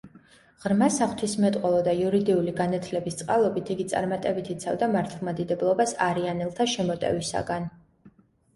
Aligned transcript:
ღრმა 0.63 0.85
საღვთისმეტყველო 0.93 1.81
და 1.87 1.93
იურიდიული 1.99 2.53
განათლების 2.61 3.19
წყალობით 3.21 3.71
იგი 3.75 3.87
წარმატებით 3.93 4.51
იცავდა 4.55 4.89
მართლმადიდებლობას 4.97 5.97
არიანელთა 6.09 6.71
შემოტევისაგან. 6.75 7.73